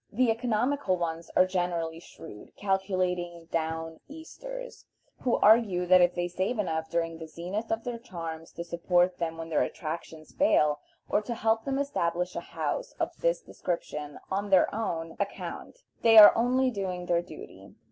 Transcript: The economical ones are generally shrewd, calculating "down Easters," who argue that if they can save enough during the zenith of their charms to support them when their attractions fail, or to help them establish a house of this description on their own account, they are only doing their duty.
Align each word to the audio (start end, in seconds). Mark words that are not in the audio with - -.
The 0.11 0.31
economical 0.31 0.97
ones 0.97 1.29
are 1.35 1.45
generally 1.45 1.99
shrewd, 1.99 2.55
calculating 2.55 3.47
"down 3.51 3.99
Easters," 4.07 4.87
who 5.21 5.35
argue 5.35 5.85
that 5.85 6.01
if 6.01 6.15
they 6.15 6.27
can 6.27 6.35
save 6.35 6.57
enough 6.57 6.89
during 6.89 7.19
the 7.19 7.27
zenith 7.27 7.69
of 7.71 7.83
their 7.83 7.99
charms 7.99 8.51
to 8.53 8.63
support 8.63 9.19
them 9.19 9.37
when 9.37 9.49
their 9.49 9.61
attractions 9.61 10.33
fail, 10.33 10.79
or 11.07 11.21
to 11.21 11.35
help 11.35 11.65
them 11.65 11.77
establish 11.77 12.35
a 12.35 12.39
house 12.41 12.93
of 12.93 13.15
this 13.19 13.41
description 13.41 14.17
on 14.31 14.49
their 14.49 14.73
own 14.73 15.15
account, 15.19 15.83
they 16.01 16.17
are 16.17 16.35
only 16.35 16.71
doing 16.71 17.05
their 17.05 17.21
duty. 17.21 17.75